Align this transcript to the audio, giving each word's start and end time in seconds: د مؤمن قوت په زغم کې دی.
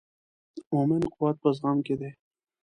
د 0.53 0.55
مؤمن 0.71 1.01
قوت 1.15 1.35
په 1.43 1.49
زغم 1.57 1.77
کې 1.85 1.95
دی. 1.99 2.11